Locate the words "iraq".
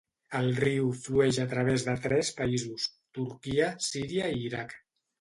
4.53-4.79